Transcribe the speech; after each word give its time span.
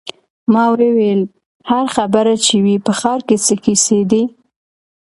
ما 0.53 0.63
وویل: 0.73 1.21
هر 1.69 1.85
خبر 1.95 2.25
چې 2.45 2.55
وي، 2.63 2.75
په 2.85 2.91
ښار 2.99 3.19
کې 3.27 3.37
څه 3.45 3.53
کیسې 3.63 3.99
دي. 4.11 4.23